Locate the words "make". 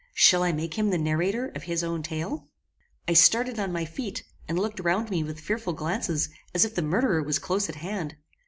0.51-0.79